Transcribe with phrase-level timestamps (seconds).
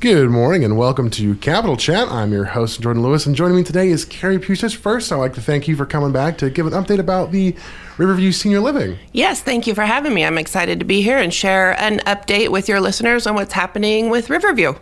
[0.00, 2.08] Good morning and welcome to Capital Chat.
[2.08, 4.76] I'm your host, Jordan Lewis, and joining me today is Carrie Pusich.
[4.76, 7.54] First, I'd like to thank you for coming back to give an update about the
[7.98, 8.98] Riverview Senior Living.
[9.12, 10.24] Yes, thank you for having me.
[10.24, 14.08] I'm excited to be here and share an update with your listeners on what's happening
[14.08, 14.72] with Riverview.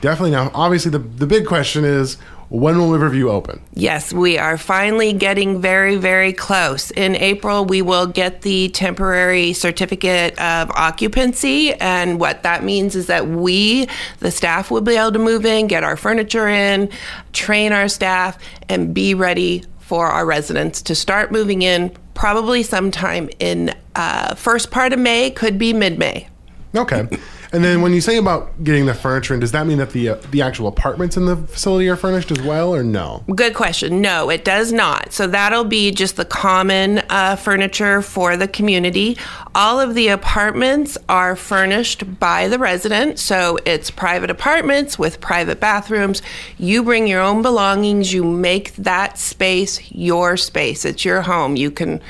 [0.00, 0.30] Definitely.
[0.30, 2.16] Now, obviously, the, the big question is
[2.54, 3.60] when will Riverview open?
[3.72, 6.92] Yes, we are finally getting very, very close.
[6.92, 11.74] In April, we will get the temporary certificate of occupancy.
[11.74, 13.88] And what that means is that we,
[14.20, 16.90] the staff, will be able to move in, get our furniture in,
[17.32, 23.28] train our staff, and be ready for our residents to start moving in probably sometime
[23.40, 26.28] in uh, first part of May, could be mid May.
[26.76, 27.08] Okay.
[27.54, 30.08] And then when you say about getting the furniture in, does that mean that the
[30.08, 33.22] uh, the actual apartments in the facility are furnished as well, or no?
[33.32, 34.00] Good question.
[34.00, 35.12] No, it does not.
[35.12, 39.16] So that'll be just the common uh, furniture for the community.
[39.54, 45.60] All of the apartments are furnished by the resident, so it's private apartments with private
[45.60, 46.22] bathrooms.
[46.58, 48.12] You bring your own belongings.
[48.12, 50.84] You make that space your space.
[50.84, 51.54] It's your home.
[51.54, 52.02] You can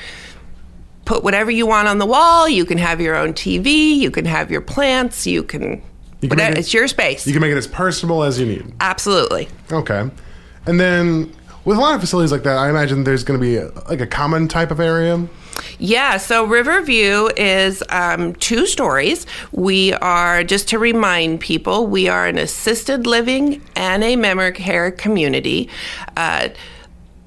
[1.05, 2.49] put whatever you want on the wall.
[2.49, 3.95] You can have your own TV.
[3.95, 5.25] You can have your plants.
[5.25, 5.81] You can.
[6.21, 7.27] You can whatever, it, it's your space.
[7.27, 8.73] You can make it as personable as you need.
[8.79, 9.47] Absolutely.
[9.71, 10.09] Okay.
[10.65, 11.31] And then
[11.65, 14.01] with a lot of facilities like that, I imagine there's going to be a, like
[14.01, 15.27] a common type of area.
[15.79, 19.25] Yeah, so Riverview is um, two stories.
[19.51, 24.91] We are, just to remind people, we are an assisted living and a memory care
[24.91, 25.69] community.
[26.15, 26.49] Uh,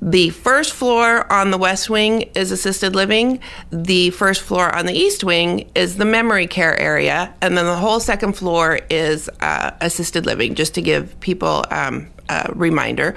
[0.00, 3.40] the first floor on the west wing is assisted living.
[3.70, 7.34] The first floor on the east wing is the memory care area.
[7.40, 12.08] And then the whole second floor is uh, assisted living, just to give people um,
[12.28, 13.14] a reminder.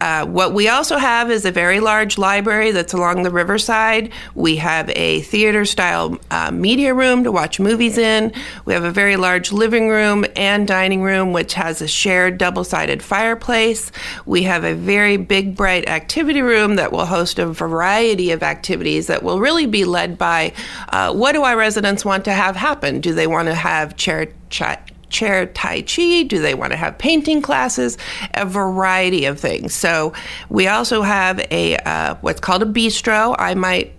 [0.00, 4.10] Uh, what we also have is a very large library that's along the riverside.
[4.34, 8.32] We have a theater style uh, media room to watch movies in.
[8.64, 12.64] We have a very large living room and dining room, which has a shared double
[12.64, 13.90] sided fireplace.
[14.26, 19.06] We have a very big, bright activity room that will host a variety of activities
[19.06, 20.52] that will really be led by
[20.90, 23.00] uh, what do our residents want to have happen?
[23.00, 24.90] Do they want to have chair chat?
[25.14, 26.24] Chair tai chi?
[26.24, 27.96] Do they want to have painting classes?
[28.34, 29.72] A variety of things.
[29.72, 30.12] So
[30.50, 33.34] we also have a uh, what's called a bistro.
[33.38, 33.94] I might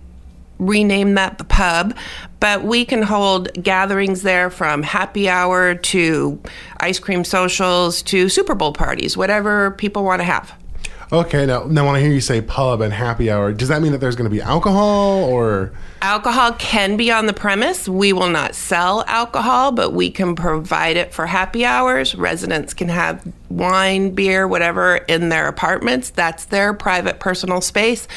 [0.58, 1.94] rename that the pub,
[2.40, 6.40] but we can hold gatherings there from happy hour to
[6.78, 10.54] ice cream socials to Super Bowl parties, whatever people want to have.
[11.12, 11.46] Okay.
[11.46, 13.98] Now, now when I hear you say pub and happy hour, does that mean that
[13.98, 15.72] there's going to be alcohol or?
[16.02, 17.88] Alcohol can be on the premise.
[17.88, 22.14] We will not sell alcohol, but we can provide it for happy hours.
[22.14, 26.10] Residents can have wine, beer, whatever in their apartments.
[26.10, 28.08] That's their private personal space.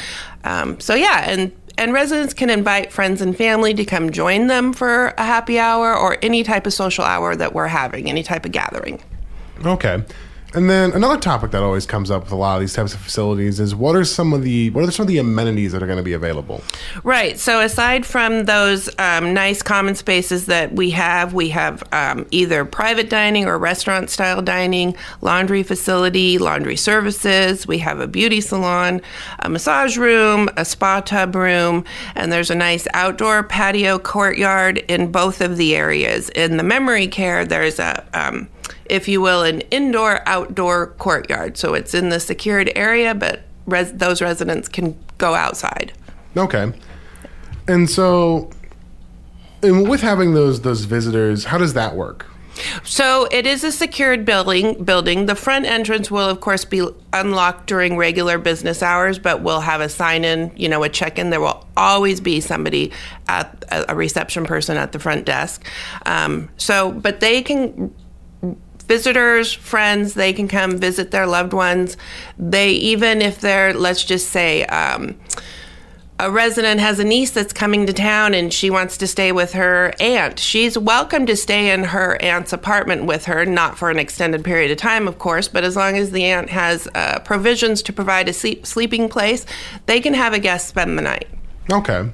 [0.44, 4.74] Um, so, yeah, and and residents can invite friends and family to come join them
[4.74, 8.44] for a happy hour or any type of social hour that we're having, any type
[8.44, 9.02] of gathering.
[9.64, 10.04] Okay.
[10.52, 13.00] And then another topic that always comes up with a lot of these types of
[13.00, 15.86] facilities is what are some of the what are some of the amenities that are
[15.86, 16.62] going to be available?
[17.04, 17.38] Right.
[17.38, 22.64] So aside from those um, nice common spaces that we have, we have um, either
[22.64, 27.68] private dining or restaurant style dining, laundry facility, laundry services.
[27.68, 29.02] We have a beauty salon,
[29.38, 31.84] a massage room, a spa tub room,
[32.16, 36.28] and there's a nice outdoor patio courtyard in both of the areas.
[36.30, 38.48] In the memory care, there's a um,
[38.84, 41.56] if you will, an indoor outdoor courtyard.
[41.56, 45.92] So it's in the secured area, but res- those residents can go outside.
[46.36, 46.72] Okay.
[47.68, 48.50] And so,
[49.62, 52.26] and with having those those visitors, how does that work?
[52.84, 54.82] So it is a secured building.
[54.84, 55.26] Building.
[55.26, 59.80] The front entrance will, of course, be unlocked during regular business hours, but we'll have
[59.80, 60.52] a sign-in.
[60.56, 61.30] You know, a check-in.
[61.30, 62.92] There will always be somebody
[63.28, 65.64] at a reception person at the front desk.
[66.06, 67.94] Um, so, but they can
[68.90, 71.96] visitors, friends, they can come visit their loved ones.
[72.36, 74.66] They even if they're let's just say.
[74.66, 75.16] Um,
[76.18, 79.54] a resident has a niece that's coming to town and she wants to stay with
[79.54, 80.38] her aunt.
[80.38, 84.70] She's welcome to stay in her aunt's apartment with her, not for an extended period
[84.70, 88.28] of time, of course, but as long as the aunt has uh, provisions to provide
[88.28, 89.46] a sleep- sleeping place,
[89.86, 91.28] they can have a guest spend the night.
[91.70, 92.10] Okay.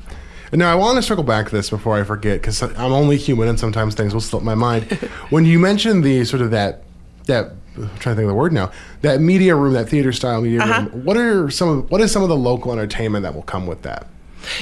[0.53, 3.17] And now I want to circle back to this before I forget because I'm only
[3.17, 4.85] human and sometimes things will slip my mind.
[5.31, 6.83] when you mentioned the sort of that
[7.27, 8.71] that I'm trying to think of the word now
[9.03, 11.05] that media room, that theater style media room.
[11.05, 13.83] What are some of what is some of the local entertainment that will come with
[13.83, 14.07] that?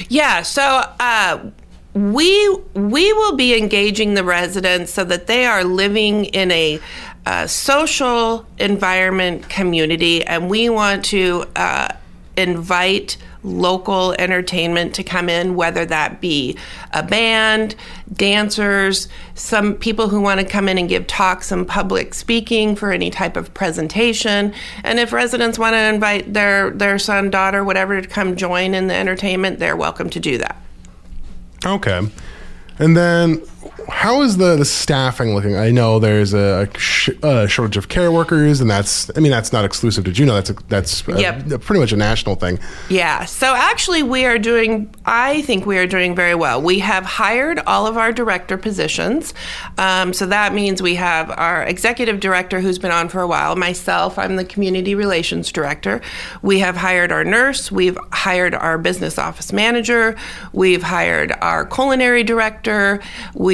[0.09, 1.49] Yeah, so uh,
[1.93, 6.79] we we will be engaging the residents so that they are living in a
[7.25, 11.87] uh, social environment community, and we want to uh,
[12.37, 16.57] invite local entertainment to come in, whether that be
[16.93, 17.75] a band,
[18.11, 22.91] dancers, some people who want to come in and give talks and public speaking for
[22.91, 24.53] any type of presentation.
[24.83, 28.87] And if residents want to invite their, their son, daughter, whatever to come join in
[28.87, 30.55] the entertainment, they're welcome to do that.
[31.65, 32.07] Okay.
[32.79, 33.41] And then
[33.89, 35.55] how is the, the staffing looking?
[35.55, 39.53] I know there's a, sh- a, shortage of care workers, and that's I mean that's
[39.53, 40.35] not exclusive to Juneau.
[40.35, 41.51] That's a, that's a, Yep.
[41.51, 42.59] a pretty much a national thing.
[42.89, 43.25] Yeah.
[43.25, 46.61] So actually, we are doing, I think we are doing very well.
[46.61, 49.33] We have hired all of our director positions.
[49.77, 53.55] Um, so that means we have our executive director who's been on for a while,
[53.55, 56.01] myself, I'm the community relations director.
[56.41, 60.15] We have hired our nurse, we've hired our business office manager,
[60.53, 63.01] we've hired our culinary director,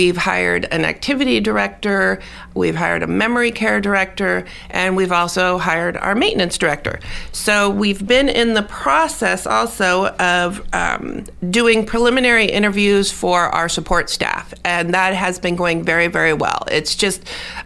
[0.02, 2.20] we've hired an activity director,
[2.56, 7.00] we've hired a memory care director, and we've also hired our maintenance director.
[7.32, 14.10] So we've been in the process also of um, doing preliminary interviews for our support
[14.10, 16.64] staff, and that has been going very, very well.
[16.72, 17.22] It's just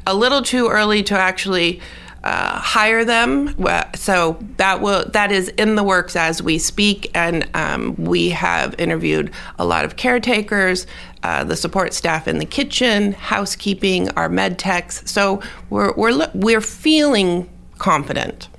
[0.06, 1.80] a little too early to actually.
[2.26, 3.54] Uh, hire them,
[3.94, 8.74] so that will that is in the works as we speak, and um, we have
[8.80, 9.30] interviewed
[9.60, 10.88] a lot of caretakers,
[11.22, 15.04] uh, the support staff in the kitchen, housekeeping, our med techs.
[15.06, 15.40] So
[15.70, 18.50] we're we're we're feeling confident.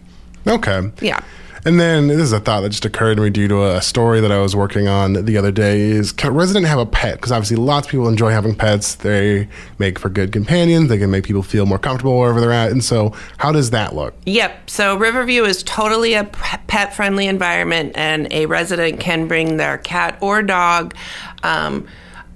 [0.47, 0.89] Okay.
[1.01, 1.21] Yeah.
[1.67, 4.21] And then this is a thought that just occurred to me due to a story
[4.21, 5.81] that I was working on the other day.
[5.81, 7.17] Is can a resident have a pet?
[7.17, 8.95] Because obviously, lots of people enjoy having pets.
[8.95, 9.49] They
[9.81, 10.89] make for good companions.
[10.89, 12.71] They can make people feel more comfortable wherever they're at.
[12.71, 14.15] And so, how does that look?
[14.27, 14.71] Yep.
[14.71, 20.19] So Riverview is totally a pet friendly environment, and a resident can bring their cat
[20.21, 20.95] or dog.
[21.43, 21.89] Um,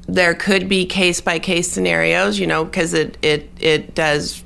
[0.08, 4.42] there could be case by case scenarios, you know, because it, it, it does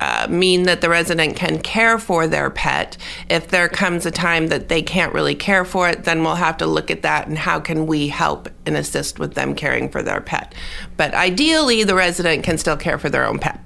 [0.00, 2.96] uh, mean that the resident can care for their pet.
[3.30, 6.56] If there comes a time that they can't really care for it, then we'll have
[6.58, 10.02] to look at that and how can we help and assist with them caring for
[10.02, 10.54] their pet.
[10.96, 13.60] But ideally, the resident can still care for their own pet.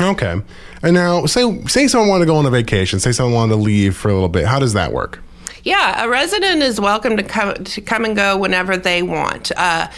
[0.00, 0.40] Okay.
[0.82, 3.00] And now, say say someone wanted to go on a vacation.
[3.00, 4.46] Say someone wanted to leave for a little bit.
[4.46, 5.20] How does that work?
[5.62, 9.52] Yeah, a resident is welcome to come to come and go whenever they want.
[9.56, 9.88] Uh,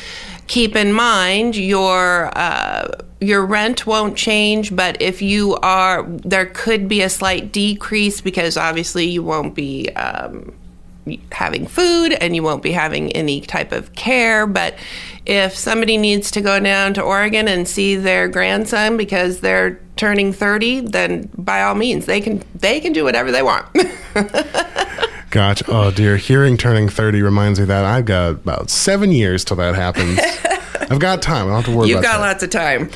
[0.53, 2.87] keep in mind your uh,
[3.21, 8.59] your rent won't change, but if you are, there could be a slight decrease because
[8.59, 9.89] obviously you won't be.
[9.91, 10.55] Um,
[11.33, 14.77] having food and you won't be having any type of care but
[15.27, 20.33] if somebody needs to go down to Oregon and see their grandson because they're turning
[20.33, 23.67] 30 then by all means they can they can do whatever they want
[25.33, 25.65] Gotcha.
[25.69, 29.75] Oh dear, hearing turning thirty reminds me that I've got about seven years till that
[29.75, 30.21] happens.
[30.93, 31.47] I've got time.
[31.47, 31.89] I don't have to worry about it.
[31.89, 32.27] You've got that.
[32.27, 32.91] lots of time.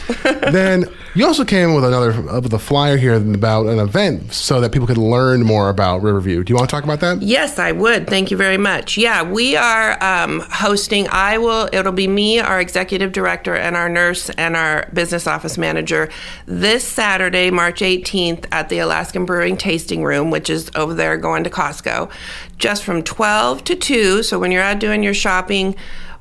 [0.52, 0.84] then
[1.16, 4.70] you also came with another uh, with a flyer here about an event so that
[4.70, 6.44] people could learn more about Riverview.
[6.44, 7.22] Do you want to talk about that?
[7.22, 8.06] Yes, I would.
[8.06, 8.98] Thank you very much.
[8.98, 11.08] Yeah, we are um, hosting.
[11.08, 11.70] I will.
[11.72, 16.10] It'll be me, our executive director, and our nurse and our business office manager
[16.44, 21.44] this Saturday, March 18th, at the Alaskan Brewing Tasting Room, which is over there going
[21.44, 22.10] to Costco,
[22.58, 24.22] just from 12 to 2.
[24.22, 25.76] So when you're out doing your shopping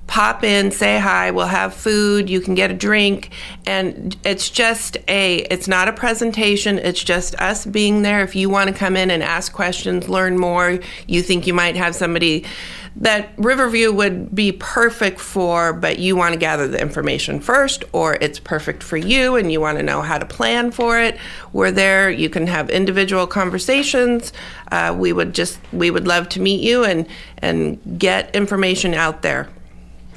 [0.08, 3.32] pop in say hi we'll have food you can get a drink.
[3.66, 8.22] And it's just a it's not a presentation it's just us being there.
[8.24, 11.76] If you want to come in and ask questions learn more you think you might
[11.76, 12.46] have somebody
[12.98, 18.18] that riverview would be perfect for but you want to gather the information first or
[18.22, 21.18] it's perfect for you and you want to know how to plan for it
[21.56, 22.10] we're there.
[22.10, 24.34] You can have individual conversations.
[24.74, 29.22] Uh, we would just we would love to meet you and and get information out
[29.22, 29.48] there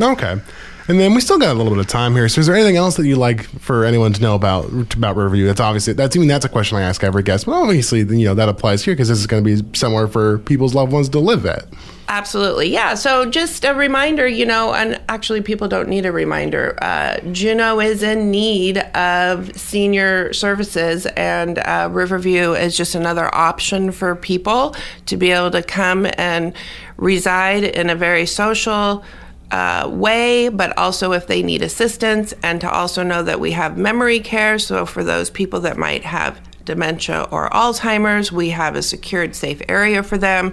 [0.01, 0.41] Okay.
[0.89, 2.31] And then we still got a little bit of time here.
[2.31, 5.45] So, is there anything else that you'd like for anyone to know about about Riverview?
[5.45, 8.35] That's obviously that's even that's a question I ask every guest, but obviously you know
[8.35, 11.19] that applies here because this is going to be somewhere for people's loved ones to
[11.19, 11.67] live at.
[12.11, 12.71] Absolutely.
[12.73, 12.95] Yeah.
[12.95, 16.79] So just a reminder, you know, and actually people don't need a reminder.
[16.81, 23.93] Uh, Juneau is in need of senior services, and uh, Riverview is just another option
[23.93, 24.75] for people
[25.05, 26.55] to be able to come and
[26.97, 29.05] reside in a very social,
[29.51, 33.79] uh, way, but also if they need assistance, and to also know that we have
[33.79, 34.59] memory care.
[34.59, 39.61] So, for those people that might have dementia or Alzheimer's, we have a secured, safe
[39.69, 40.53] area for them.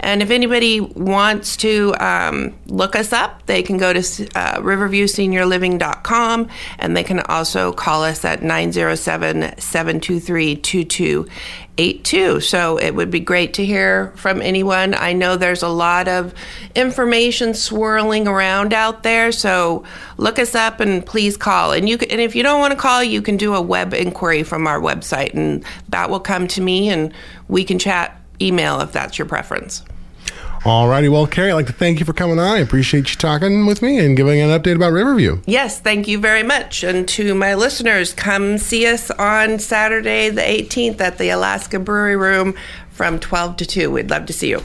[0.00, 4.00] And if anybody wants to um, look us up, they can go to
[4.34, 6.48] uh, riverviewseniorliving.com
[6.78, 10.56] and they can also call us at 907 723
[11.76, 12.40] 2282.
[12.40, 14.94] So it would be great to hear from anyone.
[14.94, 16.32] I know there's a lot of
[16.74, 19.84] information swirling around out there, so
[20.16, 21.72] look us up and please call.
[21.72, 23.92] And you can, and if you don't want to call, you can do a web
[23.92, 27.12] inquiry from our website, and that will come to me, and
[27.48, 29.82] we can chat email if that's your preference.
[30.64, 32.56] Alrighty, well, Carrie, I'd like to thank you for coming on.
[32.56, 35.42] I appreciate you talking with me and giving an update about Riverview.
[35.44, 36.82] Yes, thank you very much.
[36.82, 42.16] And to my listeners, come see us on Saturday the 18th at the Alaska Brewery
[42.16, 42.54] Room
[42.88, 43.90] from 12 to 2.
[43.90, 44.62] We'd love to see you.